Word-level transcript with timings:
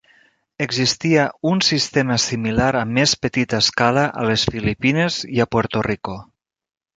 Existia 0.57 1.25
un 1.51 1.59
sistema 1.67 2.17
similar 2.23 2.69
a 2.79 2.81
més 2.95 3.13
petita 3.27 3.59
escala 3.65 4.07
a 4.23 4.25
les 4.31 4.47
Filipines 4.55 5.19
i 5.37 5.45
a 5.47 5.49
Puerto 5.55 5.85
Rico. 5.91 6.19